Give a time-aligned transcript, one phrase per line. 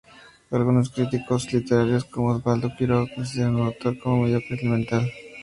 [0.49, 5.07] Algunos críticos literarios, como Osvaldo Quiroga, consideran al autor como mediocre y elemental.